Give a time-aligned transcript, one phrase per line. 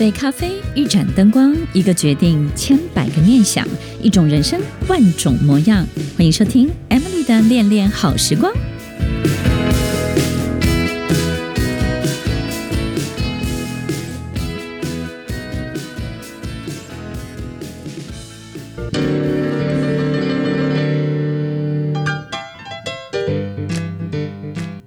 [0.00, 3.68] 一杯咖啡，一盏灯光，一个决定，千百个念想，
[4.00, 4.58] 一种人生，
[4.88, 5.86] 万种模样。
[6.16, 8.50] 欢迎收听 Emily 的恋恋好时光。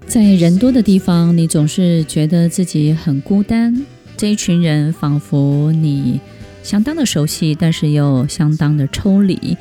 [0.07, 3.85] 在人多的地方，你总是觉得自己很孤单。
[4.23, 6.21] 这一群人仿佛你
[6.63, 9.57] 相当的熟悉，但是又相当的抽离。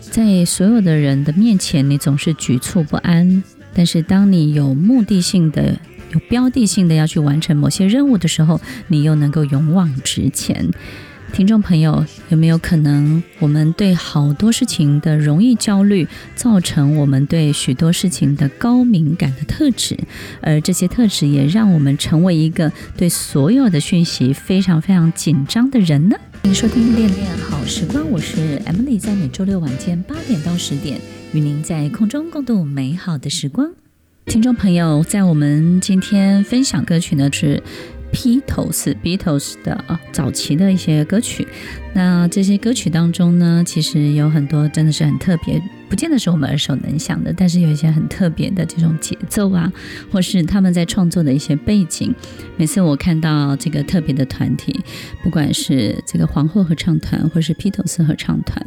[0.00, 3.44] 在所有的人的面前，你总是局促不安。
[3.72, 5.78] 但是当你有目的性的、
[6.12, 10.68] 有标的性的要去完成某些任务的时候，你又能够勇往直前。
[11.32, 19.96] 听众朋友，有没有可能我们对好多事情的容易焦虑，造成我们对许多事情的高敏感的特质？
[20.42, 26.16] 而这些特质也让我们成为一个对所有的讯息非常非常紧张的人呢？
[26.42, 31.00] 欢迎收听《恋恋好时光》，我是 Emily，在每周六晚间八点到十点，
[31.32, 33.70] 与您在空中共度美好的时光。
[34.26, 37.62] 听众朋友，在我们今天分享歌曲呢是。
[38.12, 41.46] 披头士，Beatles 的早期的一些歌曲，
[41.94, 45.60] 那这些歌曲当中呢，其实有很多真的是很特别。
[45.90, 49.70] 不见得是我们耳熟能详的，但是有一些很特别的这种节奏啊，
[50.12, 52.14] 或是他们在创作的一些背景。
[52.56, 54.78] 每次我看到这个特别的团体，
[55.24, 58.64] 不管是这个皇后合唱团，或是披头士合唱团，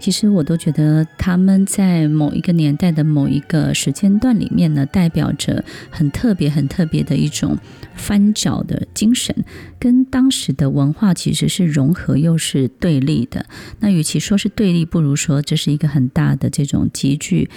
[0.00, 7.56] 其实我都觉得他们在某一个年代的某一个时间段里面呢，代表着很特别、很特别的一种
[7.94, 9.32] 翻搅的精神，
[9.78, 13.46] 跟当时的文化其实是融合又是对立的。
[13.78, 16.63] 那与其说是对立，不如说这是一个很大的这。
[16.64, 17.48] 这种极具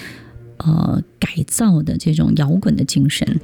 [0.57, 3.39] 呃改造的这种摇滚的精神，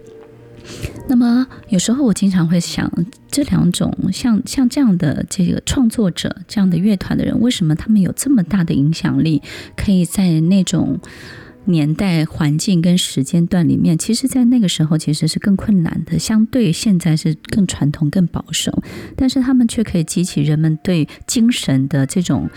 [1.07, 2.91] 那么有时候我经常会想，
[3.29, 9.41] 这两种像像这样的这个创作者、这样的乐团的人，为什么他们有这么大的影响力，
[9.75, 10.99] 可以在那种
[11.65, 18.83] 年代、环境跟时间段里面，其实，在那个时候其实是更困难的，相对现在是更传统、更保守，
[19.15, 22.49] 但是他们却可以激起人们对精神的这种。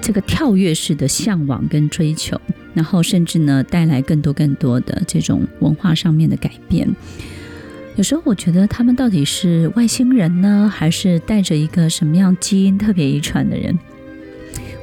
[0.00, 2.40] 这个跳跃式的向往跟追求，
[2.74, 6.88] 然后甚至呢带来更多更多的这种文化上面的改变。
[7.96, 13.78] 有时候我觉得他们到底是外星人呢，还是带着一个什么样基因特别遗传的人？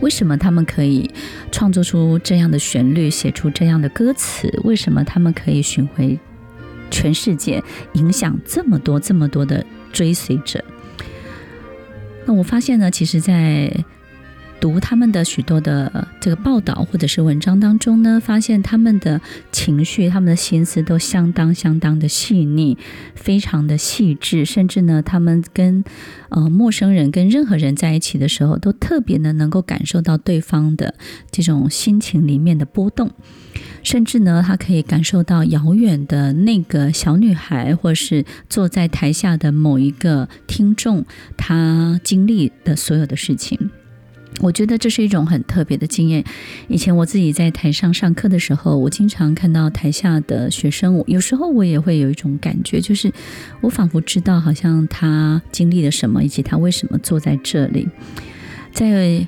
[0.01, 1.09] 为什么他们可以
[1.51, 4.47] 创作出这样的旋律，写出这样的歌词？
[4.63, 6.19] 为什么他们可以巡回
[6.91, 7.63] 全世界，
[7.93, 10.63] 影响这么多这么多的追随者？
[12.25, 13.73] 那我发现呢，其实，在
[14.67, 22.77] 读他们的许多的这个报道或者是文章当中呢，发现他们的情绪、他们的心思都相当相当的细腻，
[23.15, 25.85] 非常的细致，甚至呢，他们跟
[26.27, 30.95] 呃陌生人、跟任何人在一起的时候，都特别的能够感受到对方的
[31.31, 33.11] 这种心情里面的波动，
[33.83, 41.05] 甚至呢，他可以感受到遥远的那个小女孩，或是坐在台下的某一个听众，
[41.37, 43.71] 他经历的所有的事情。
[44.41, 46.23] 我觉得这是一种很特别的经验。
[46.67, 53.11] 以前我自己在台上上课的时候，我经常看到台下的学生，有时候我也会有一种感觉，就是
[53.61, 57.87] 我仿佛知道，好像他经历了什么，以及他为什么坐在这里。
[58.71, 59.27] 在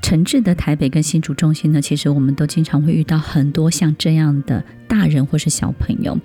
[0.00, 6.16] 诚挚的台北跟新竹中心呢，其实我们都经常会遇到很多像这样的大人或是小朋友。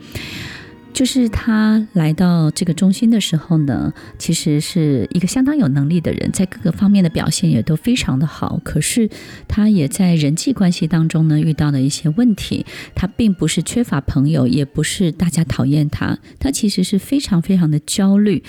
[0.94, 8.62] 就是他来到这个中心的时候呢，其实是一个相当有能力的人，在各个方面的表现也都非常的好。
[8.64, 9.10] 可是
[9.48, 12.66] 他也在人际关系当中呢遇到了一些问题。
[12.94, 18.44] 他并不是缺乏朋友，也不是大家讨厌他，他其实是非常非常的焦虑，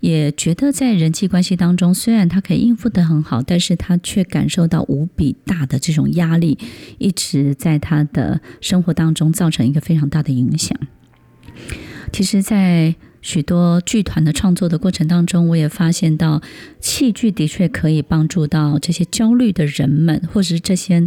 [0.00, 6.58] 也觉得在人际关系当中，虽然他可以应付得很好，但是他却感受到无比大的这种压力，
[6.98, 10.78] 一直在他的生活当中造成一个非常大的影响。
[12.16, 16.40] 其实，在许多剧团的创作的过程当中，我也发现到，
[16.80, 21.06] 戏剧的确可以帮助到这些焦虑的人们，或者是这些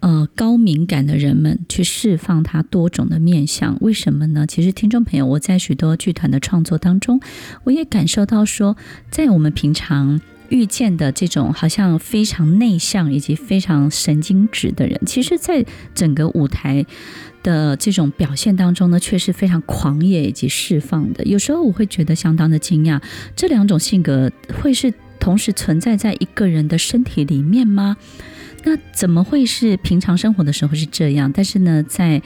[0.00, 3.78] 呃高敏感的人们，去释放他多种的面相。
[3.80, 4.46] 为什么呢？
[4.46, 7.18] 其实，听众朋友，我在许多剧团的创作当中，
[7.64, 8.76] 我也感受到说，
[9.10, 10.20] 在我们平常
[10.50, 15.64] 遇见的这种好像非常内向以及非常神经质的人，其实，在
[15.94, 16.84] 整个舞台。
[17.44, 21.22] 的这种表现当中呢，却是非常狂野以及释放的。
[21.24, 23.00] 有时候我会觉得相当的惊讶，
[23.36, 27.96] 这两种性格会是同时存在在一个人的身体里面吗？
[28.64, 32.22] 那怎么会是平常生活的时候是这样，但是呢，在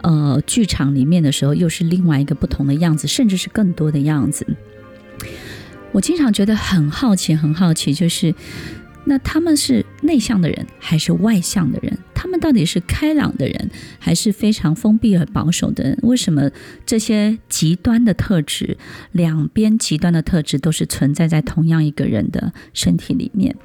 [0.00, 4.46] 呃剧场里面的时候又是另外一个不同的样子，甚至是更多的样子？
[5.92, 8.34] 我经常觉得很好奇，很好奇，就是
[9.04, 11.98] 那他们是内向的人还是外向的人？
[12.14, 15.98] 他们到底是开朗的人还是非常封闭而保守的人？
[16.02, 16.50] 为什么
[16.86, 18.78] 这些极端的特质，
[19.10, 23.56] 两边极端的特质都是存在在同样一个人的身体里面？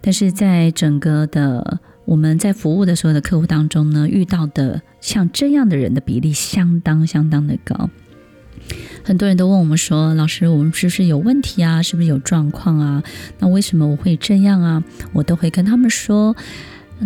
[0.00, 7.90] 但是在整个的我们在服务的所有的客户当中呢，遇到的像这样的人的比例相当相当的高。
[9.02, 11.82] 很多人都问我们说：“老师，我们是不是有问题啊？
[11.82, 13.02] 是不是有状况啊？
[13.38, 16.36] 那为什么我会这样啊？”我都会跟他们说：“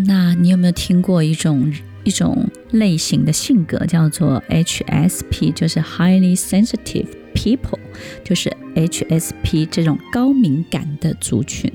[0.06, 1.72] 那你有没有听过一种
[2.02, 7.78] 一种类型的性格，叫做 HSP，就是 Highly Sensitive People，
[8.22, 11.72] 就是 HSP 这种高敏感的族群。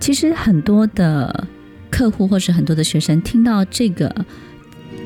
[0.00, 1.46] 其实很多的
[1.90, 4.14] 客户或是很多的学生听到这个。”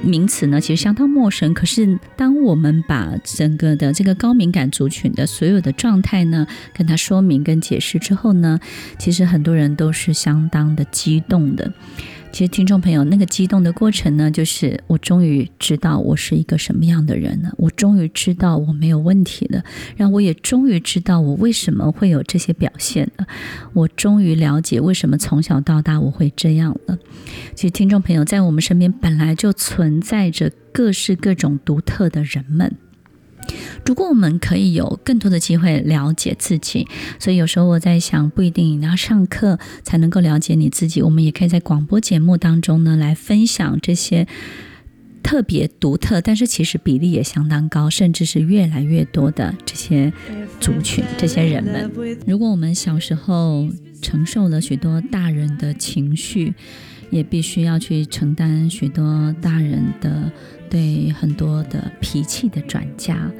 [0.02, 1.52] 名词呢，其实相当陌生。
[1.52, 8.60] 可是，当我们把整个的这个高敏感族群的所有的状态呢，跟他说明跟解释之后呢，
[8.98, 11.72] 其实很多人都是相当的激动的。
[12.36, 19.64] 其实，听众朋友，那个激动的过程呢，就是我终于知道我是一个什么样的人了，我终于知道我没有问题了，
[19.96, 23.26] 然后我也终于知道我为什么会有这些表现了，
[23.72, 26.98] 我终于了解为什么从小到大我会这样了。
[27.54, 32.70] 其实，听众朋友，在我们身边本来就存在着各式各种独特的人们。
[33.84, 36.86] 如果我们可以有更多的机会了解自己，
[37.18, 41.00] 所以有时候我在想，不一定你要上课才能够了解你自己。
[41.02, 44.26] 我们也可以在广播节目当中呢，来分享这些
[45.22, 50.12] 特别独特，但是其实比例也相当高，甚至是越来越多的这些
[50.60, 51.90] 族群、这些人们。
[52.26, 53.68] 如果我们小时候
[54.02, 56.52] 承受了许多大人的情绪，
[57.10, 60.32] 也必须要去承担许多大人的。
[60.70, 63.30] 对很多的脾气的转嫁，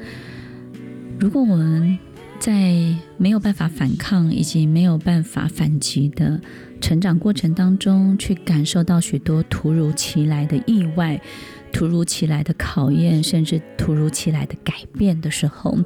[1.18, 1.98] 如果我们
[2.38, 6.40] 在没有办法反抗以及没有办法反击的
[6.80, 11.20] 成长过程当中，去感受到许多突如其来的意外。
[11.76, 15.76] 突如其来的考验，甚至突如其来的改变的时候，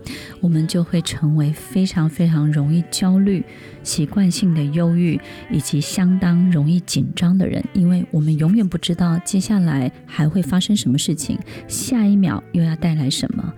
[0.41, 3.45] 我们就会成为非常非常容易焦虑、
[3.83, 5.21] 习惯性的忧郁，
[5.51, 13.53] 以及相当容易紧张的人，因为我们永远不知道接下来还会发生什么事情，下一秒又要带来什么。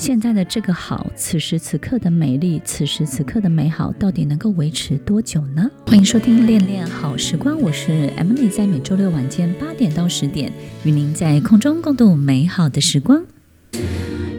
[0.00, 5.70] 现在的这个好，此时此刻的美丽，此时此刻的美好，到底能够维持多久呢？
[5.86, 10.50] 欢迎收听《恋恋好时光》，我是 Emily，在每周六晚间八点到十点，
[10.84, 13.22] 与您在空中共度美好的时光。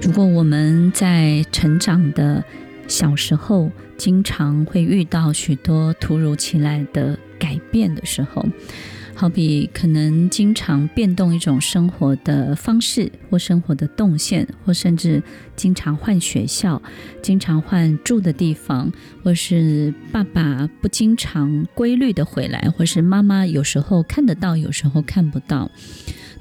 [0.01, 2.43] 如果我们在成长的
[2.87, 8.43] 小时候，经常会遇到许多突如其来的改变的时候，
[9.21, 15.21] 好比可能经常变动一种生活的方式，或生活的动线，或甚至
[15.55, 16.81] 经常换学校，
[17.21, 18.91] 经常换住的地方，
[19.23, 25.69] 或是爸爸不经常规律的回来，或是妈妈有时候看得到，有时候看不到。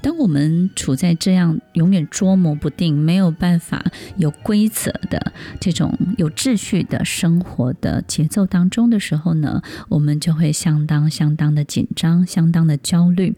[0.01, 3.83] 当我们处在这样永远捉摸不定、没有办法
[4.17, 13.35] 有规则的这种有秩序的生活的节奏当中的时候呢，我们就会相当相当的紧张、相当的焦虑，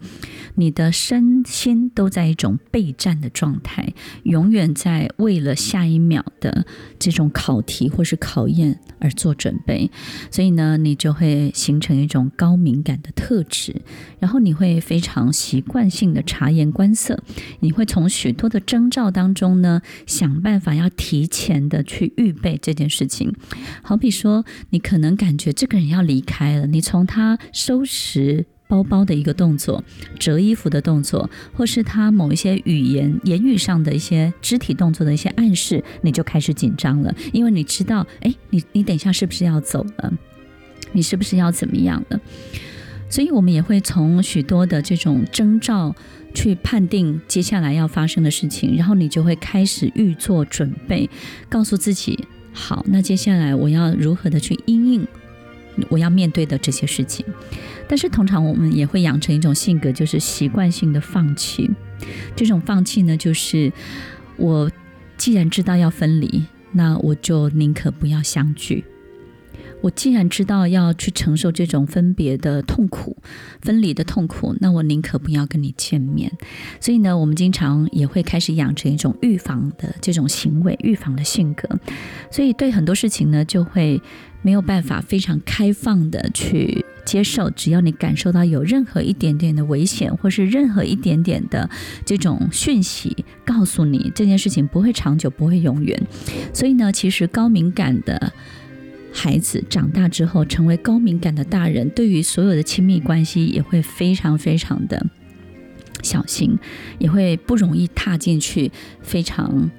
[0.56, 3.92] 你的身心都在一种备战的状态，
[4.24, 6.66] 永远在为了下一秒的
[6.98, 9.90] 这种考题或是考验而做准备，
[10.30, 13.82] 所以呢，你就会形成一种高敏感的特质，
[14.18, 17.22] 然后你会非常习惯性的察言观色，
[17.60, 23.34] 你会从许多的征兆当中呢，想办法要提前的去预备这件事情。
[23.82, 29.84] 好比说，你可能感觉这个人要离开了，你从他收拾包包的一个动作、
[30.18, 40.10] 折衣服的动作，或是他某一些语言、言语上的一些肢体动作的一些暗示，你就开始紧张了，因为你知道，哎，你你等一下是不是要走了？
[40.92, 42.18] 你是不是要怎么样了？
[43.10, 45.94] 所以，我们也会从许多的这种征兆
[46.34, 51.08] 去判定接下来要发生的事情，然后你就会开始预做准备，
[51.48, 55.06] 告诉自己：好，那接下来我要如何的去因应
[55.88, 57.24] 我要面对的这些事情。
[57.88, 61.70] 但是，通常我们也会养成一种性格，就是习惯性的放弃。
[62.34, 63.72] 这种放弃呢，就是
[64.36, 64.70] 我
[65.16, 68.84] 既然知道要分离，那我就宁可不要相聚。
[69.84, 73.18] 我既然知道要去承受这种分别的痛苦、
[73.60, 76.32] 分离的痛苦，那我宁可不要跟你见面。
[76.80, 81.68] 所以呢，我们经常也会开始养成一种预防的这种行为、预防的性格。
[82.30, 84.00] 所以对很多事情呢，就会
[84.40, 87.50] 没有办法非常开放的去接受。
[87.50, 91.68] 只要你感受到有任何一点点的危险，或是任何一点点的
[92.06, 93.14] 这种讯息，
[93.44, 96.02] 告诉你这件事情不会长久、不会永远。
[96.54, 98.32] 所以呢，其实高敏感的。
[99.16, 105.06] 孩子长大之后成为高敏感的大人，对于所有的亲密关系也会非常非常的
[106.02, 106.58] 小心，
[106.98, 109.70] 也会不容易踏进去非常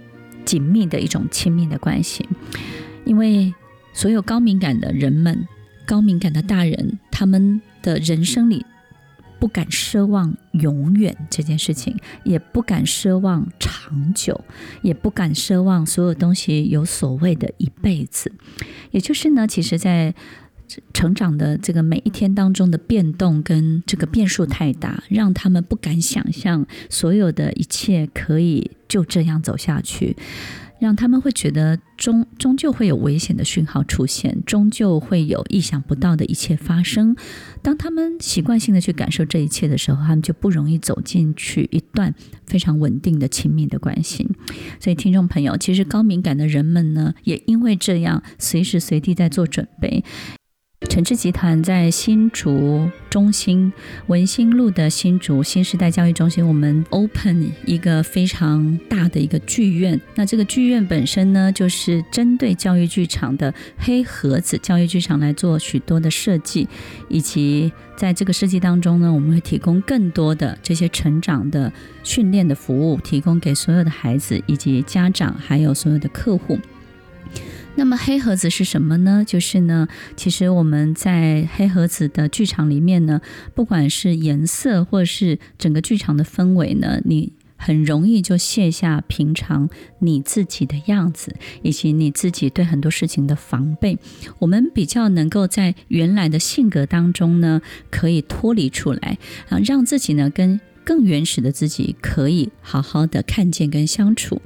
[0.45, 2.27] 紧密的一种亲密的关系，
[3.03, 3.53] 因为
[3.93, 5.45] 所有高敏感的人们，
[5.85, 8.65] 高敏感的大人，他们的人生里。
[9.45, 14.43] 不敢奢望永远这件事情，也不敢奢望长久，
[14.81, 18.31] 也不敢奢望所有东西有所谓的一辈子。
[18.89, 20.15] 也就是呢，其实，在
[20.95, 30.17] 成长的这个每一天当中的变动跟这个变数太大，让他们不敢想象所有的一切可以就这样走下去。
[30.79, 37.15] 让他们会觉得终终究会有危险的讯号出现，终究会有意想不到的一切发生。
[37.61, 42.13] 当他们习惯性的去感受这一切的时候，他们就不容易走进去一段
[42.45, 44.27] 非常稳定的亲密的关系。
[44.79, 50.03] 所以，听众朋友，其实高敏感的人们呢，也因为这样，随时随地在做准备。
[50.95, 53.73] 诚致集团在新竹中心
[54.07, 59.99] 文心路的新竹新时代教育中心，我们 open 一个非常大的一个剧院。
[60.15, 66.65] 那这个剧院本身呢，就是针对教育剧场的黑盒子教育剧场来做许多的设计，
[67.09, 71.69] 以及在这个设计当中呢，我们会提供更多的这些成长的
[72.03, 76.57] 训练的服务，提供给所有的孩子以及家长，还有所有的客户。
[77.77, 79.23] 那么黑盒子是什么呢？
[79.27, 83.21] 就是呢，其实我们在黑盒子的剧场里面呢，
[83.53, 93.99] 不管是颜色或是整个剧场的氛围呢，你很容易就卸下平常你自己的样子，以及你自己对很多事情的防备。
[94.39, 99.17] 我们比较能够在原来的性格当中呢，可以脱离出来，
[99.49, 100.59] 啊，让自己呢跟。
[100.85, 104.41] 更原始的自己可以好好的看见跟相处，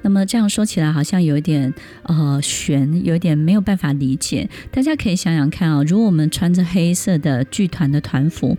[0.00, 1.72] 那么这样说起来好像有一点
[2.04, 4.48] 呃悬，有点没有办法理解。
[4.70, 8.56] 大家可以想想看啊、如果我们穿着黑色的剧团的团服、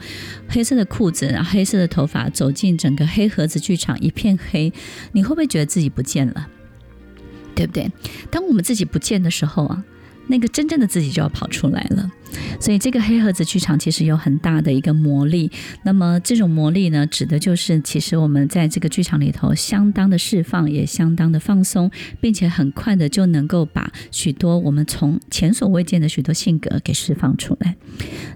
[0.47, 4.71] 黑色的裤子、然后黑色的头发走进整个黑盒子剧场，一片黑，
[5.11, 6.47] 你会不会觉得自己不见了？
[7.55, 7.91] 对不对？
[8.29, 9.83] 当我们自己不见的时候啊，
[10.27, 12.11] 那个真正的自己就要跑出来了。
[12.59, 15.51] 所以这个黑盒子剧场其实有很大的一个魔力。
[15.83, 27.75] 那么这种魔力呢，指的就是其实我们在这个剧场里头相当的释放，也相当的放松，并且很快的就能够把许多我们从前所未见的许多性格给释放出来。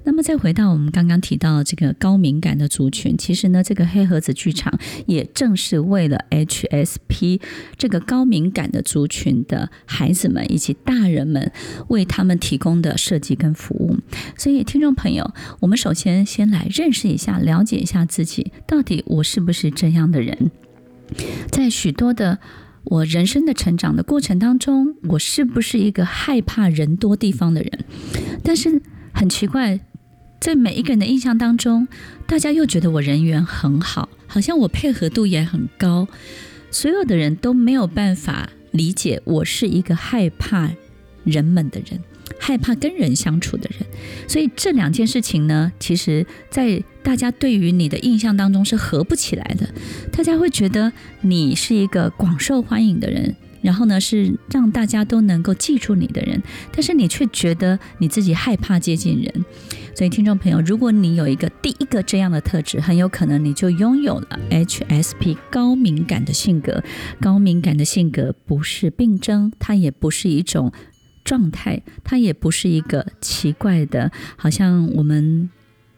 [0.03, 7.39] 那么再回到我们刚刚提到的这个高敏感的族群，其实呢，这个黑盒子剧场也正是为了 HSP
[7.77, 11.51] 这个高敏感的族群的孩子们以及大人们
[11.87, 13.86] 为他们提供的设计跟服务。
[14.37, 20.51] 所以，听众朋友，我们首先先来认识一下、了解一下自己，到底我是不是这样的人？
[21.51, 22.39] 在许多的
[22.83, 27.85] 我人生的成长的过程当中，我是不是一个害怕人多地方的人？
[28.43, 28.81] 但是
[29.13, 29.79] 很奇怪，
[30.39, 31.87] 在每一个人的印象当中，
[32.25, 36.07] 大家又觉得我人缘很好，好像我配合度也很高，
[36.71, 40.71] 所有的人都没有办法理解我是一个害怕
[41.23, 41.99] 人们的人。
[42.39, 43.87] 害怕跟人相处的人，
[44.27, 49.67] 所以这两件事情呢，其实，在大家对于你的印象当中是合不起来的。
[50.11, 50.91] 大家会觉得
[51.21, 56.41] 你是一个广受欢迎的人，然后呢，是让大家都能够记住你的人，
[56.71, 59.45] 但是你却觉得你自己害怕接近人。
[59.95, 66.83] 所以，听众朋友，如果你有一个第一个这样的特质，很有可能你就拥有了 HSP 高敏感的性格。
[67.19, 70.71] 高敏感的性格不是病症，它也不是一种。
[71.27, 75.49] 状态，它也不是一个奇怪的，好像我们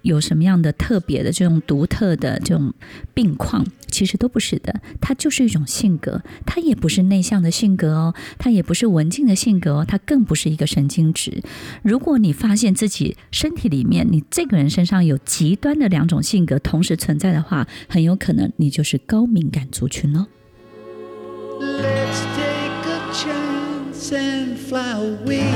[0.02, 2.74] 有什么样的特别的这种独特的这种
[3.14, 4.82] 病况，其实都不是的。
[5.00, 11.44] 它就是一种性格，它也不是内向的性格哦，它也不是文静的性格哦，它更不是一个神经质。
[11.84, 20.26] 如果你发现自己身体里面，你这个人身上有极端的两种性格同时存在的话，很有可能你就是高敏感族群哦。
[24.70, 25.52] Fly away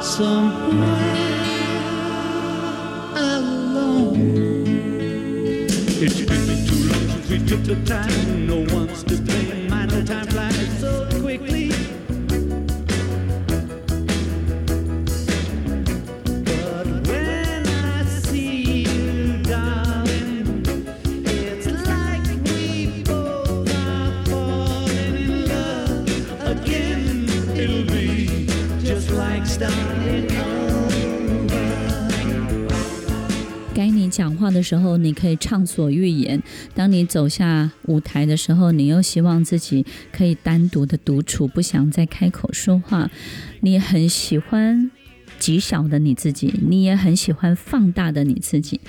[0.00, 1.26] somewhere
[3.16, 4.20] alone.
[6.04, 8.46] It's been too long since we took the time.
[8.46, 9.45] No one's to blame.
[34.16, 36.40] 讲话的时候，你可以畅所欲言；
[36.74, 43.10] 当你走下舞台的时候，你又希望自己可以单独的独处，不想再开口说话。
[43.60, 44.90] 你很喜欢。
[45.38, 48.80] 极小的你自己，你也很喜欢放大的你自己，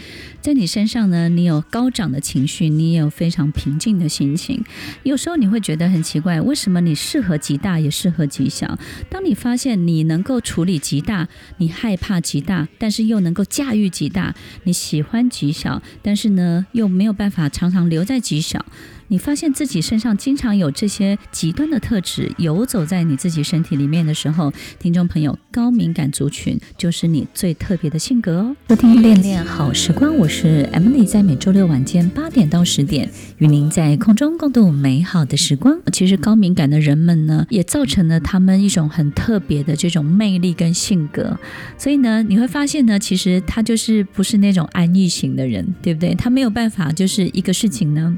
[0.41, 4.63] 在你身上呢，你有高涨的情绪，你也有非常平静的心情。
[5.03, 8.77] 有时候你会觉得很奇怪，为什么你适合极大，也适合极小？
[9.09, 11.27] 当你发现你能够处理极大，
[11.57, 18.65] 你害怕极大，但是又能够驾驭极大；你喜欢极小，但是呢，又没有办法常常留在极小。
[19.09, 28.55] 你发现自己身上经常有这些极端的特质游走在你自己身体里面的时候，听众朋友，高敏感族群就是你最特别的性格哦。
[28.67, 35.79] 收听恋恋好时光，我是 Emily，在每周六晚间八点到十点，与您在空中共度美好的时光。
[35.93, 41.39] 其实高敏感的人们呢，也造成了他们一种很特别的这种魅力跟性格。
[41.77, 46.13] 所以呢，你会发现呢，其实他就是不是那种安逸型的人，对不对？
[46.13, 48.17] 他没有办法，就是一个事情呢。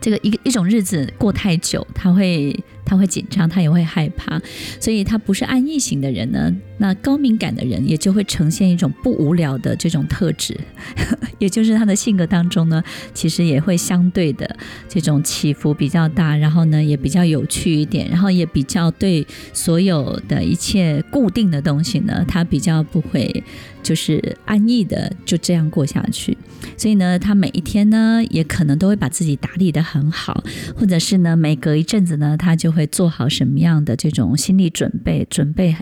[0.00, 4.40] 这个一一种日子过太久，他会他会紧张，他也会害怕，
[4.80, 6.54] 所以他不是安逸型的人呢。
[6.80, 10.56] 那高敏感的人也就会呈现一种不无聊的这种特质，
[11.40, 12.80] 也就是他的性格当中呢，
[13.12, 14.56] 其实也会相对的
[14.88, 23.42] 这种起伏比较大，然后呢也比较有趣一点，然后也比较对所有的一切固定的东西呢，他比较不会
[23.82, 26.36] 就是安逸的就这样过下去。
[26.76, 30.42] 所以呢，他每一天呢也可能都会把自己打理得很好，
[30.76, 35.76] 或者是呢每隔一阵子呢，他就会做好什么样的这种心理准备，准备。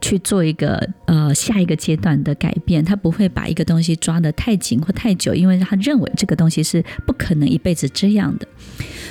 [0.00, 8.48] 去做一个呃下一个阶段的改变，他不会把一个东西抓得太紧或太久，因为他认为这个东西是不可能一辈子这样的。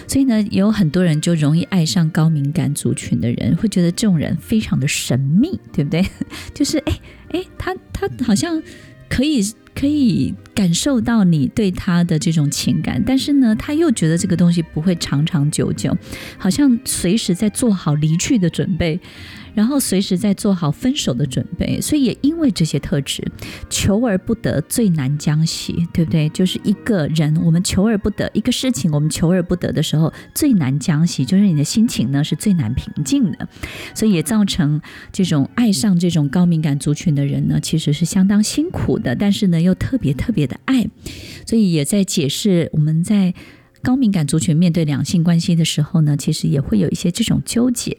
[0.07, 6.05] 所以呢，有很多人就容易爱上高敏感族群的人，会觉得这种人非常的神秘，对不对？
[6.53, 6.99] 就是哎
[7.31, 8.61] 哎，他他好像
[9.07, 9.41] 可以
[9.75, 15.95] 可以感受到你对他的这种情感，但是呢，他又觉得这个东西不会长长久久，
[16.37, 18.99] 好像随时在做好离去的准备。
[19.59, 23.21] 然后随时在做好分手的准备，所以也因为这些特质，
[23.69, 26.29] 求而不得最难将息，对不对？
[26.29, 33.49] 就是一个人，我们求而不得一个事情，我们求而不得的时候，最难将息，就是你的心情呢是最难平静的，
[33.93, 34.79] 所以也造成
[35.11, 40.87] 这种爱上这种高敏感族群的人呢，其实是相当辛苦的，但是呢又特别特别的爱，
[41.45, 43.33] 所以也在解释我们在
[43.81, 47.97] 高敏感族群面对两性关系的时候呢，其实也会有一些这种纠结。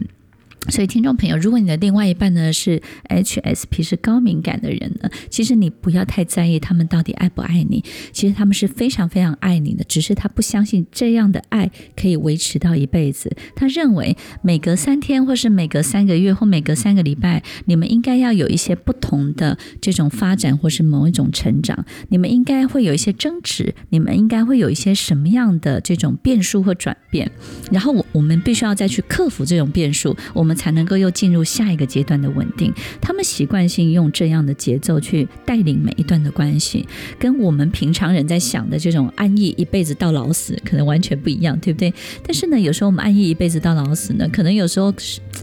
[0.68, 7.82] 所以，听众朋友，如果你的另外一半呢是 HSP 是高敏感的人呢，其实你不要太在意他们到底爱不爱你。
[8.12, 13.34] 其实他们是非常非常爱你的，只是他不相信这样的爱可以维持到一辈子。
[13.56, 21.86] 他认为每隔三天，或是每隔三个月，或每隔三个礼拜，你们应该要有一些不同的这种发展，或是某一种成长。
[22.10, 27.30] 你们应该会有一些争执，你们应该会有一些什么样的这种变数或转变。
[27.72, 30.14] 然后我我们必须要再去克服这种变数。
[30.34, 30.49] 我们。
[30.50, 32.74] 我们才能够又进入下一个阶段的稳定。
[33.00, 36.88] 他们习惯性用这样的节奏去带领每一段的关系，
[37.20, 41.94] 跟我们平常人在想的这种安逸一辈子到老死可能完全不一样，对不对？
[42.26, 44.92] 但是呢，有时候我们安逸一辈子到老死呢，可能有时候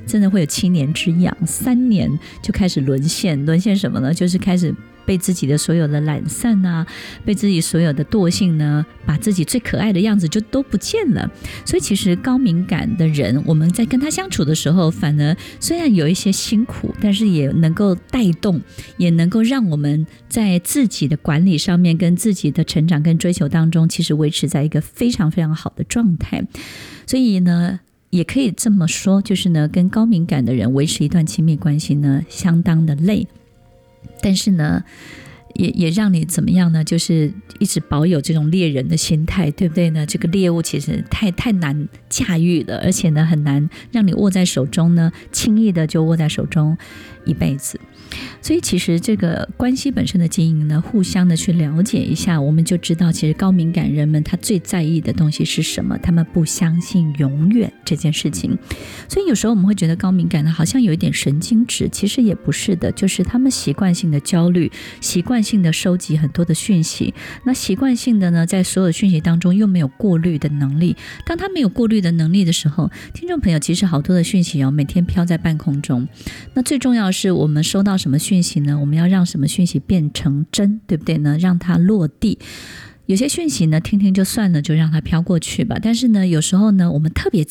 [0.06, 3.46] 真的会有七年之痒，三年就开始沦陷。
[3.46, 4.14] 沦陷什么呢？
[4.14, 4.76] 就是开始。
[5.08, 6.86] 被自己的所有的懒散啊，
[7.24, 11.32] 被自己所有的惰性呢，把自己最可爱的样子就都不见了。
[11.66, 18.62] 所以其实高敏感的人，我们在跟他相处的时候，反而虽然有一些辛苦，但是也能够带动，
[18.98, 26.44] 也能够让我们在自己的管理上面，跟自己的成长跟追求当中，其实维持在一个非常非常好的状态。
[27.06, 33.26] 所以呢，也可以这么说，就是呢，跟高敏感的人维持一段亲密关系呢，相当的累。
[34.22, 34.84] 但是呢，
[35.56, 36.84] 也也让你怎么样呢？
[36.84, 40.06] 就是一直保有这种猎人的心态，对不对呢？
[40.06, 46.78] 这个猎物其实太太难驾驭了，而且呢，很难让你握在手中呢，轻易的就握在手中
[47.26, 47.80] 一辈子。
[48.42, 55.98] 所以，其实这个关系本身的经营呢，互相的去了解一下，我们就知道，其实高敏感人们他最在意的东西是什么？
[55.98, 58.58] 他们不相信永远这件事情。
[59.10, 70.96] 所以有时候我们会觉得高敏感呢，好像有一点神经质，其实也不是的，就是他们习惯性的焦虑，习惯性的收集很多的讯息，那习惯性的呢，在所有讯息当中又没有过滤的能力。
[71.26, 76.08] 当他没有过滤的能力的时候，听众朋友，其实好多的讯息哦，每天飘在半空中。
[76.54, 78.80] 那最重要是，我们收到什么讯息呢？
[78.80, 81.38] 我们要让什么讯息变成真，对不对呢？
[81.40, 82.38] 让它落地。
[83.08, 85.78] 有些讯息呢，听听就算了，就让它飘过去吧。
[85.82, 87.46] 但是呢，有时候呢，我们特别。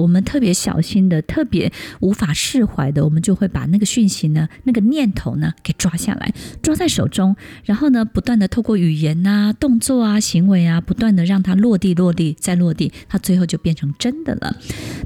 [0.00, 6.32] 我们特别小心的、特别无法释怀的，我们就会把那个讯息呢、那个念头呢给抓下来，
[6.62, 14.56] 抓在手中，然后呢，不断的透过语言啊、动作啊、行为啊，不断的让它落地、落地再落地，它最后就变成真的了。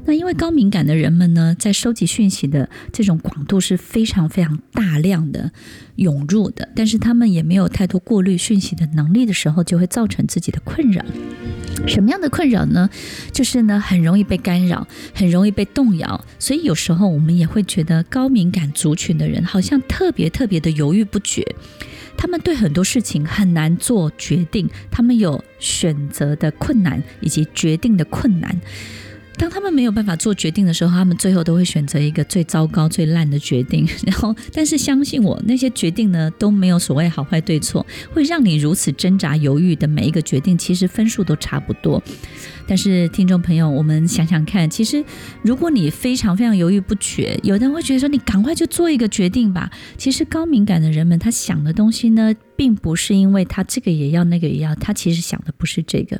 [0.05, 5.51] 那因为高敏感的人们呢，在收集讯息的这种广度是非常非常大量的
[5.95, 11.03] 涌入的，但是他们也没有太多过滤讯息的能力的时候，就会造成自己的困扰。
[11.85, 12.89] 什么样的困扰呢？
[13.31, 16.25] 就是呢，很容易被干扰，很容易被动摇。
[16.39, 21.45] 所以有时候我们也会觉得高敏感族群的人好像特别特别的犹豫不决，
[22.17, 28.59] 他们对很多事情很难做决定，他们有选择的困难以及决定的困难。
[29.43, 33.85] 当他们没有办法做决定的时候，他们最后都会选择一个最糟糕、最烂的决定。
[34.07, 42.01] 然后，但是相信我，那些决定呢，都没有所谓好坏对错，会让你如此挣扎犹豫的每一个决定，其实分数都差不多。
[42.65, 45.03] 但是，听众朋友，我们想想看，其实
[45.41, 49.69] 如果你非常非常犹豫不决，有的人会觉得说，你赶快就做一个决定吧。
[49.97, 56.19] 其实高敏感的人们，他想的东西呢，并不是因为他这个也要那个也要，他其实想的不是这个。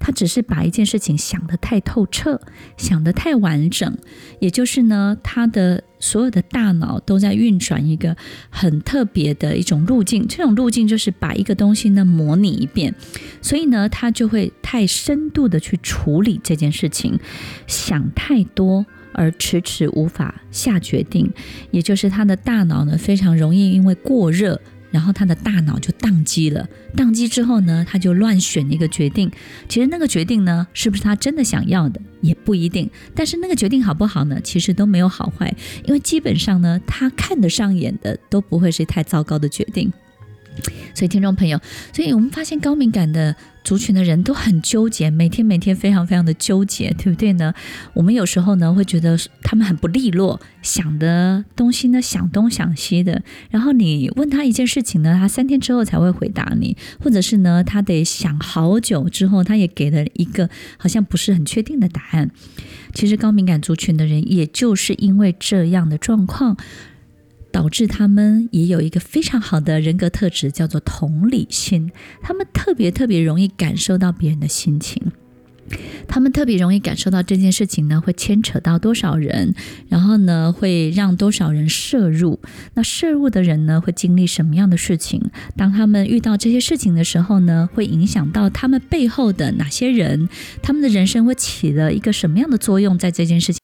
[0.00, 2.40] 他只是把一件事情想得太透彻，
[2.76, 3.98] 想得太完整，
[4.40, 8.16] 也就是呢，他的所有的大脑都在运转一个
[8.48, 12.94] 很特别的一种路径，这种路径就是把一个东西呢模拟一遍，
[13.42, 17.18] 所以呢，他就会太深度的去处理这件事情，
[17.66, 21.30] 想太多而迟迟无法下决定，
[21.72, 24.60] 也就是他的大脑呢非常容易因为过热。
[24.90, 29.30] 然后他的大脑就宕机了，宕机之后呢，他就乱选一个决定。
[29.68, 32.90] 其实那个决定呢，是不是他真的想要的，也不一定。
[33.14, 34.40] 但是那个决定好不好呢？
[34.42, 39.92] 其实都没有好坏，因为基本上呢，他看得上眼的都不会是太糟糕的决定。
[40.94, 41.60] 所以听众朋友，
[41.92, 43.36] 所以我们发现高敏感的。
[43.68, 47.52] 族群的人都很纠结，每天每天非常非常的纠结，对不对呢？
[47.92, 53.22] 我们有时候呢会觉得他们很不利落，想的东西呢想东想西的。
[53.50, 62.30] 然后你问他一件事情呢，他三天之后才会回答你，或者是呢他得想好久之后，他也给了一个好像不是很确定的答案。
[62.94, 66.56] 其实高敏感族群的人，也就是因为这样的状况。
[67.50, 71.90] 导致他们也有一个非常好的人格特质，叫做同理心。
[72.22, 75.12] 他们特别特别容易感受到别人的心情，
[76.06, 79.54] 他们特别容易感受到这件事情呢会牵扯到多少人，
[79.88, 82.38] 然后呢会让多少人摄入。
[82.74, 85.20] 那摄入的人呢会经历什么样的事情？
[85.56, 90.28] 当他们遇到这些事情的时候呢，会影响到他们背后的哪些人？
[90.62, 93.57] 他们的人生会起了一个什么样的作用在这件事情？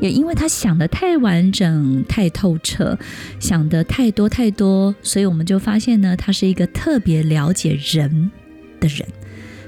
[0.00, 2.98] 也因为他想得太完整、太透彻，
[3.40, 8.30] 想得太多太多，所以我们就发现呢，他是一个特别了解人
[8.80, 9.06] 的人，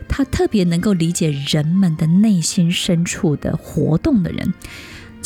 [0.09, 4.55] 他特别能够理解人们的内心深处的活动的人。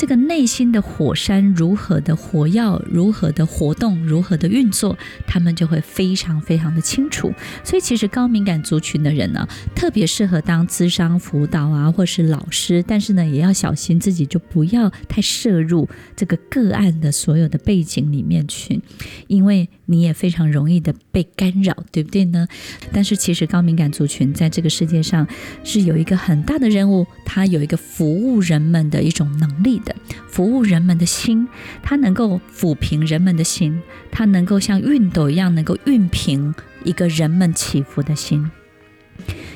[0.00, 7.30] 这个内心的火山如何的火药，如何的活动，如何的运作，他们就会非常非常的清楚。
[7.62, 12.82] 所以，其实高敏感族群的人呢，特别适合当咨商辅导啊，或是老师。
[12.82, 15.86] 但是呢，也要小心自己，就不要太摄入
[16.16, 18.80] 这个个案的所有的背景里面去，
[19.26, 22.46] 因为你也非常容易的被干扰，对不对呢？
[22.92, 25.26] 但是，其实高敏感族群在这个世界上
[25.64, 29.94] 是有一个很大的任务，它有一个服务人们的一种能力的。
[30.29, 31.48] 服务人们的心，
[31.83, 38.48] 它能够抚平人们的心，它能够像熨斗一样，能够熨平一个人们起伏的心。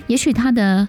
[0.08, 0.88] 也许他的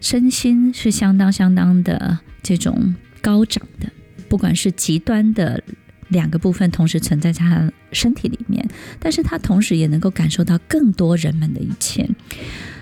[0.00, 3.90] 身心是相当相当的这种高涨的，
[4.28, 5.62] 不管是极端的
[6.08, 12.08] 两个部分同时存在在他身体里面，但是他同时也能够感受到更多人们的一切。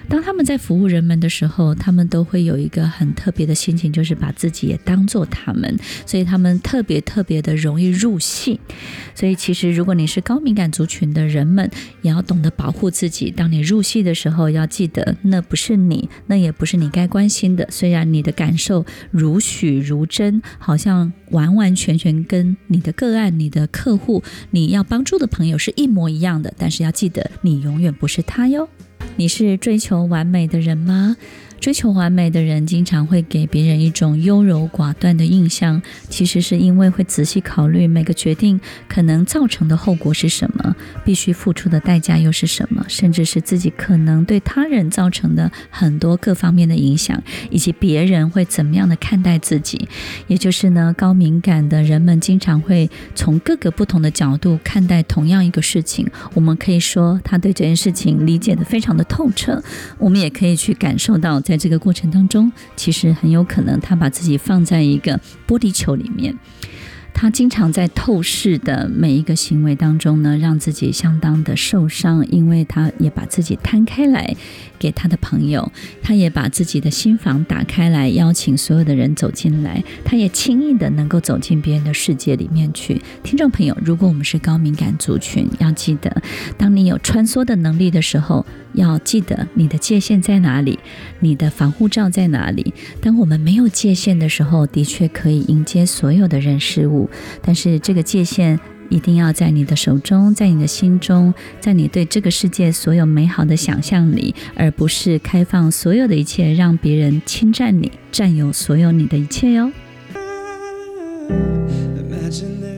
[0.09, 8.61] 当他们在服务人们的时候，他们都会有一个很特别的心情，就是把自己也当做他们，所以他们特别特别的容易入戏。
[9.15, 11.71] 所以，其实如果你是高敏感族群的人们，
[12.03, 13.31] 也要懂得保护自己。
[13.31, 17.67] 当你入戏的时候，要记得那不是你，那也不是你该关心的。
[17.71, 28.69] 虽然你的感受如许如真，好像完完全全跟你的个案、你的客户、你要帮助的朋友是一模一样的，但是要记得，你永远不是他哟。
[29.17, 31.17] 你是追求完美的人吗？
[31.65, 49.89] 追求完美的人经常会给别人一种优柔寡断的印象，其实是因为会仔细考虑每个决定可能造成的后果是什么，必须付出的代价又是什么，甚至是自己可能对他人造成的很多各方面的影响，以及别人会怎么样的看待自己。
[50.27, 56.07] 也就是呢，高敏感的人们经常会从各个不同的角度看待同样一个事情。
[56.35, 59.65] 我们可以说他对这件事情理解得非常的透彻，
[59.97, 61.54] 我们也可以去感受到在。
[61.55, 66.35] 在这个过程当中，其实很有可能他把自己放在一个玻璃球里面。
[67.17, 74.35] 他经常在透视的每一个行为当中呢，让自己相当的受伤，因为他也把自己摊开来
[74.85, 83.01] 给他的朋友，他也把自己的心房打开来，邀请所有的人走进来，他也轻易的能够走进别人的世界里面去。
[83.23, 86.23] 听众朋友，如果我们是高敏感族群，要记得，
[86.59, 88.45] 当你有穿梭的能力的时候，
[88.75, 90.79] 要记得你的界限在哪里，
[91.21, 92.75] 你的防护罩在哪里。
[93.01, 97.09] 当我们没有界限的时候，的确可以迎接所有的人事物。
[97.41, 98.61] 但是这个界限
[98.95, 109.73] 一定要在你的手中，在你的心中，在你对这个世界所有美好的想象里，而不是开放所有的一切，让别人侵占你、占有所有你的一切哟。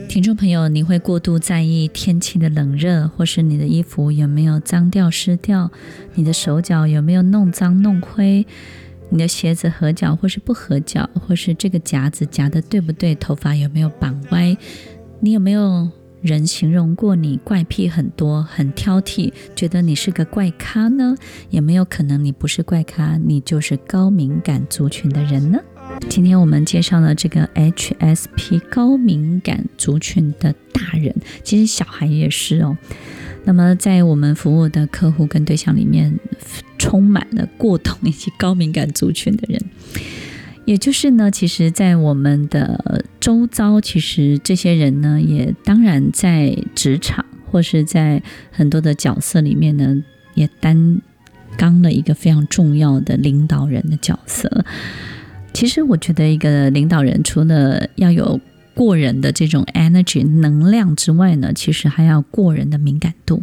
[0.09, 5.69] 听众朋友，你会过度在意天气的冷热，或是你的衣服有没有脏掉、湿掉，
[6.15, 8.43] 你的手脚有没有弄脏、弄灰？
[9.09, 13.13] 你的鞋子合脚或是不合脚，或是这个夹子夹的对不对？
[13.13, 14.57] 头发有没有绑歪？
[15.19, 15.89] 你有没有
[16.21, 21.15] 人形容过你怪癖很多、很挑剔，觉得你是个怪咖呢？
[21.49, 25.59] 有没有可能你不是怪咖，你就是高敏感族群的人呢？
[26.09, 32.77] 今天我们介绍了这个 HSP 高敏感族群的大人，其实小孩也是哦。
[33.45, 36.19] 那么在我们服务的客户跟对象里面，
[36.77, 39.61] 充满了过动以及高敏感族群的人，
[40.67, 50.03] 也就是呢，其实，在我们的周遭，其实这些人呢，也当然在职场或是在很多的角色里面呢，
[50.33, 51.01] 也担
[51.57, 54.65] 当了一个非常重要的领导人的角色。
[55.53, 58.37] 其实，我觉得一个领导人除了要有
[58.73, 63.41] 过人的这种 energy 能量之外呢，其实还要过人的敏感度。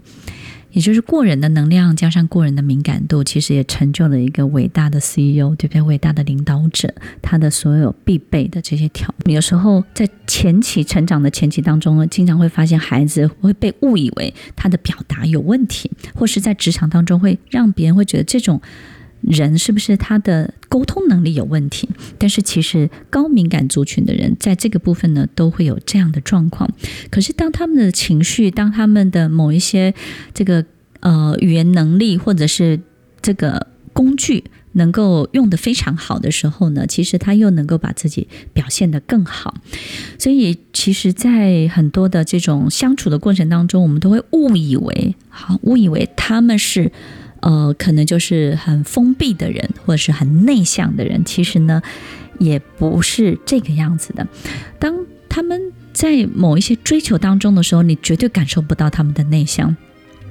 [0.75, 5.81] 也就是过人的能量加上过人的敏感度，其实也成就了一个伟大的 CEO，对不对？
[5.81, 9.15] 伟大的领导者，他的所有必备的这些条。
[9.25, 18.61] 有时候在前期成长的前期当中呢，经常会发现孩子会被误以为他的表达有问题，或是在职场当中会让别人会觉得这种。
[19.27, 21.89] 人是不是他的沟通能力有问题？
[22.19, 26.71] 但是其实高敏感族群的人在这个部分呢，都会有这样的状况。
[27.11, 29.95] 可是当他们的情绪，当他们的某一些
[30.35, 30.65] 这个
[31.01, 32.81] 呃语言能力或者是
[33.23, 39.55] 这个工具能够用得非常好的时候呢，其实他又能够把自己表现得更好。
[40.19, 46.93] 所以其实，在很多的这种相处的过程当中，我们都会误以为，好，误以为他们是。
[47.45, 51.23] 呃，可能就是很封闭的人，或者是很内向的人。
[51.27, 51.83] 其实呢，
[52.39, 54.27] 也不是这个样子的。
[54.79, 55.61] 当他们
[55.93, 59.77] 在某一些追求当中的时候，你绝对感受不到他们的内向。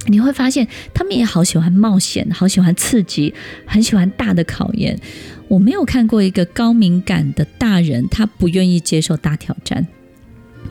[0.08, 3.34] 你会发现，他们也好喜欢冒险，好喜欢刺激，
[3.68, 5.00] 很喜欢大的考验。
[5.48, 9.86] 我没有看过一个高敏感的大人，他不愿意接受大挑战。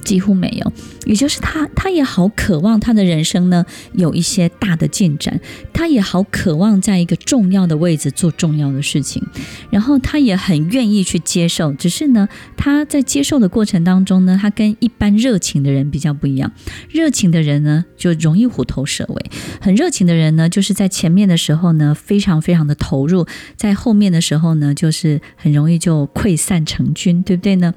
[0.05, 0.73] 几乎没有，
[1.07, 5.41] 也就是他，他也好渴望他的人生呢有一些大的进展，
[5.73, 9.23] 他也好渴望在一个重要的位置做重要的事情，
[9.71, 16.53] 然后他也很愿意去接受，只是呢，他在接受的过程当中呢，他跟一般热情的人比较不一样，
[16.91, 27.75] 热情的人呢就容易虎头蛇尾，很热情的人呢就是在前面的时候呢非常非常的投入，在后面的时候呢就是很容易就溃散成军，对不对呢？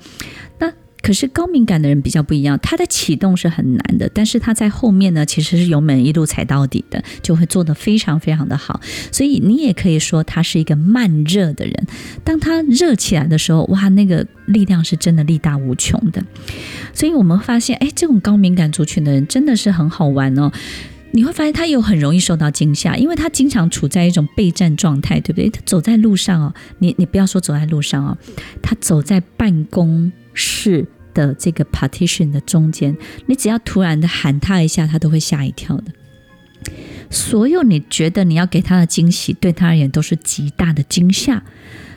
[0.60, 0.72] 那。
[1.06, 8.82] 可是高敏感的人比较不一样，他的启动是很难的，但是他在后面呢，其实是油门一路踩到底的，就会做得非常非常的好。
[9.12, 11.88] 所以你也可以说他是一个慢热的人。
[12.24, 16.24] 当他热起来的时候，哇，那个力量是真的力大无穷的。
[16.92, 20.52] 所以我们发现，哎，这种高敏感族群的人真的是很好玩哦。
[21.12, 25.52] 你会发现他有很容易受到惊吓，因为他经常处在一种备战状态，对不对？
[25.52, 28.18] 他走在路上哦，你你不要说走在路上哦，
[28.64, 35.86] 他走在办公室的这个 partition 的中间，你只要突然的喊他一下，他都会吓一跳的。
[37.10, 41.42] 所有你觉得你要给他的惊喜，对他而言都是极大的惊吓。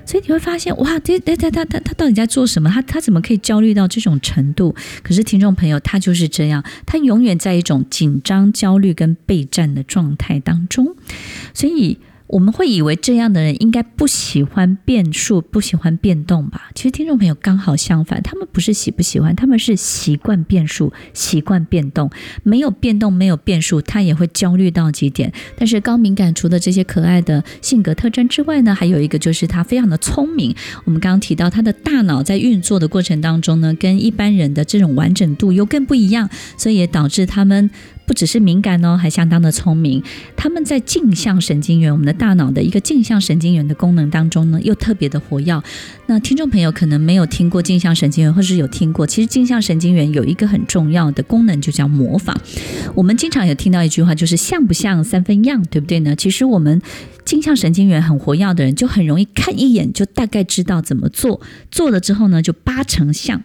[0.06, 2.70] 所以你会发现，哇，这、这、他、他、他、他到底在做什么？
[2.70, 4.74] 他、他怎么可以焦虑到这种程度？
[5.02, 10.96] 可是听众朋友，他就是这样，他永远在一种紧张、焦虑跟备战的状态当中，
[11.52, 11.98] 所以。
[12.28, 16.70] 我们会以为这样的人应该不喜欢变数，不喜欢变动吧？
[16.74, 22.10] 其实听众朋友刚好相反，他们不是喜不喜欢，他们是习惯变数，习惯变动。
[22.42, 25.32] 没有变动，没有变数，他也会焦虑到极点。
[25.56, 30.54] 但是高敏感除了这些可爱的性格特征之外呢，还有一个就是他非常的聪明。
[30.84, 37.70] 我们刚刚提到他的大脑在运作的过程当中呢，跟一般人的这种完整度又更不一样，所以也导致他们。
[38.08, 40.02] 不只是敏感哦，还相当的聪明。
[40.34, 45.62] 他们在镜像神经元，我们的大脑的一个镜像神经元的功能当中呢，又特别的活跃。
[46.06, 52.34] 那听众朋友可能没有听过镜像神经元，或是有听过，其实镜像神经元有一个很重要的功能，就叫模仿。
[52.94, 56.16] 我们经常有听到一句话，就是像不像三分样，对不对呢？
[56.16, 56.80] 其实我们
[57.26, 63.42] 镜像神经元很活跃的人，就很容易看一眼就大概知道怎么做，做了之后呢，就八成像。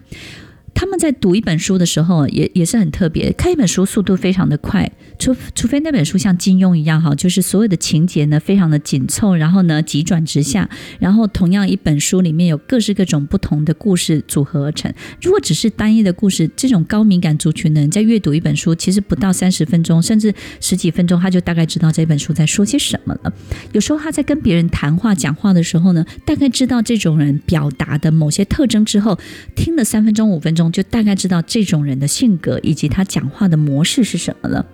[0.73, 3.31] 他们在读一本书的时候，也也是很特别。
[3.33, 14.91] 看一本书速度非常的快，除除非那本书像金庸一样哈，就是所有的情节呢非常的紧凑，然后呢急转直下，然后同样一本书里面有各式各种不同的故事组合而成。
[15.21, 23.31] 如果只是单一的故事，这种高敏感族群的人在阅读一本书，其实不到三十分钟，甚至十几分钟，他就大概知道这本书在说些什么了。
[23.71, 29.19] 有时候他在跟别人谈话讲话的时候呢，大概知道这种人表达的某些特征之后，
[29.55, 30.62] 听了三分钟五分钟。
[30.71, 34.65] 就大概知道这种人的性格以及他讲话的模式是什么了。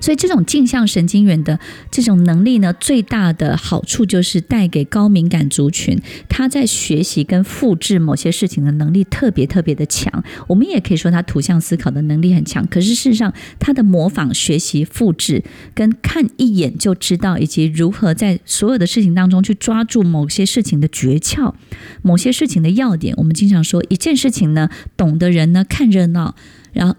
[0.00, 1.58] 所以，这种镜像神经元的
[1.90, 10.24] 这种能力呢，最大的好处就是带给高敏感族群，他在学习跟复制某些事情的能力特别特别的强。
[10.46, 12.66] 我们也可以说他图像思考的能力很强。
[12.66, 15.42] 可是事实上，他的模仿、学习、复制
[15.74, 21.54] 跟看一眼就知道，以及如何在所有的事情当中去抓住某些事情的诀窍、
[22.02, 23.14] 某些事情的要点。
[23.16, 26.34] 我们经常说，一件事情呢，懂的人呢看热闹，
[26.72, 26.96] 然后。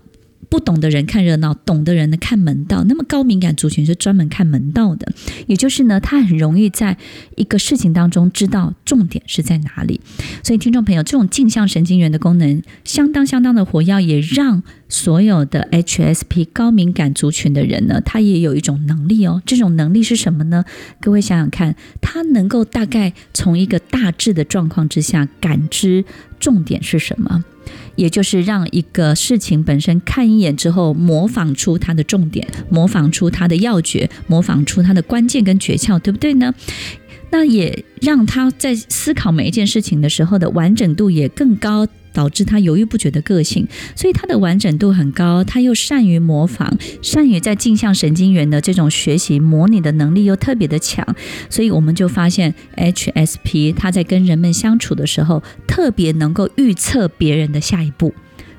[0.50, 2.84] 不懂的人看热闹，懂的人呢看门道。
[2.86, 5.12] 那么高敏感族群是专门看门道的，
[5.48, 6.98] 也就是呢，他很容易在
[7.36, 10.02] 一个事情当中知道重点是在哪里。
[10.44, 19.42] 所以，听众朋友，这种镜像神经元的功能相当相当的活跃，也让所有的 HSP 高敏感族群的人呢，他也有一种能力哦。
[19.46, 20.64] 这种能力是什么呢？
[21.02, 26.06] 各位想想看，他能够大概从一个大致的状况之下感知
[26.40, 27.44] 重点是什么。
[27.98, 36.54] 也就是让一个事情本身看一眼之后，模仿出它的重点，模仿出它的要诀，模仿出它的关键跟诀窍，对不对呢？
[37.30, 41.86] 那也让他在思考每一件事情的时候的完整度也更高。
[42.18, 51.06] 导致他犹豫不决的个性，所以他的完整度很高，他又善于模仿，善于在镜像神经元的这种学习模拟的能力又特别的强，
[51.48, 58.16] 所以我们就发现 HSP 他在跟人们相处的时候，特别能够预测别人的下一步。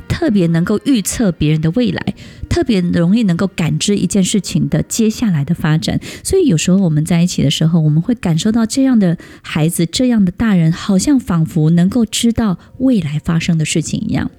[0.09, 2.15] 特别能够预测别人的未来，
[2.49, 6.01] 特别容易能够感知一件事情的接下来的发展。
[6.25, 14.31] 所以有时候我们在一起的时候，我们会感受到这样的孩子，这样的大人，好像仿佛能够知道未来发生的事情一样。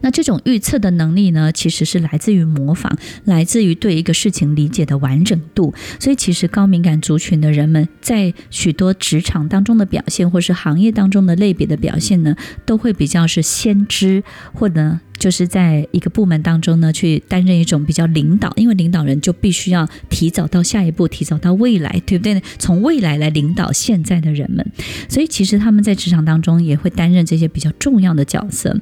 [0.00, 5.72] 那这种预测的能力呢，其实是来自于模仿，来自于对一个事情理解的完整度。
[6.00, 12.34] 所以，其实高敏感族群的人们在许多职场当中的表现，或是行业当中的类别的表现呢，
[12.66, 14.98] 都会比较是先知，或者。
[15.20, 22.42] 就是在一个部门当中呢，去担任一种比较领导，因为领导人就必须要提早到下一步，提早到未来，对不对？
[22.58, 24.66] 从未来来领导现在的人们，
[25.08, 28.74] 所以其实他们在职场当中也会担任这些比较重要的角色。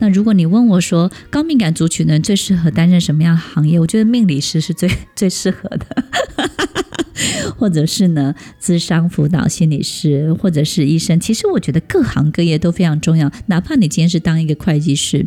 [0.00, 3.78] 那如果你问我说，高敏感族群呢，最适合担任什么样的行业？
[3.78, 6.83] 我觉得命理师是最 最适合的。
[7.56, 11.18] 或者是呢，智商辅导心理师，或者是医生。
[11.20, 13.30] 其实我觉得各行各业都非常重要。
[13.46, 15.26] 哪怕你今天是当一个会计师，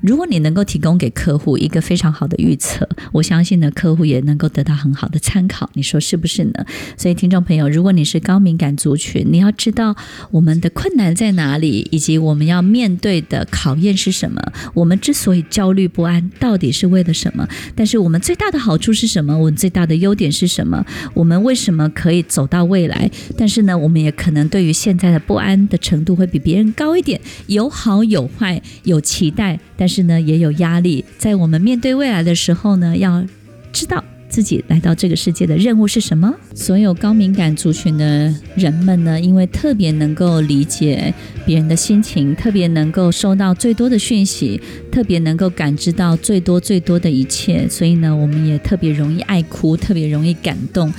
[0.00, 5.70] 如果你能够提供给客户一个非常好的预测，我相信呢，客户也能够得到很好的参考。
[5.74, 6.52] 你说是不是呢？
[6.96, 9.96] 所以，听众朋友，如果你是高敏感族群，你要知道
[10.30, 14.42] 我们的困难在哪里，以及我们要面对的考验是什么。
[14.74, 17.48] 我们之所以焦虑不安，到底是为了什么？
[17.74, 19.36] 但是我们最大的好处是什么？
[19.38, 20.84] 我们最大的优点是什么？
[21.14, 23.10] 我们为什么可以走到未来？
[23.36, 31.04] 但是呢，我们也可能对于现在的不安的程度会比别人高一点，有好有坏，有期待，但是呢，也有压力。
[31.18, 33.24] 在我们面对未来的时候呢，要
[33.72, 36.32] 知道自己来到这个世界的任务是什么。
[36.54, 41.12] 所有高敏感族群的人们呢，因为特别能够理解
[41.44, 44.58] 别人的心情，特别能够收到最多的讯息，
[44.90, 50.90] 特别能够感知到最多最多的一切，所以呢，我们也特别容易爱哭，特别容易感动。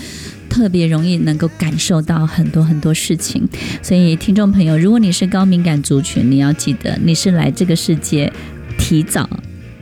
[0.50, 3.42] 特别容易能够感受到很多很多事情，
[3.82, 8.32] 所以听众朋友，如果你是高敏感族群，你要记得你是来这个世界
[8.78, 9.28] 提早。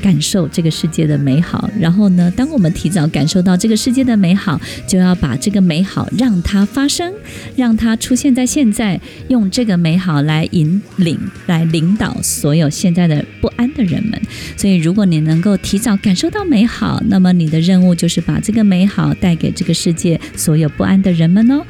[0.02, 7.14] 感受这个世界的美好，然后呢，当我们提早感受到这个世界的美好，就要把这个美好让它发生，
[7.56, 14.20] 让它出现在现在，用这个美好来引领、来领导所有现在的不安的人们。
[14.58, 21.64] 所以，如果你能够提早感受到美好，那么你的任务就是把这个美好带给这个世界所有不安的人们哦。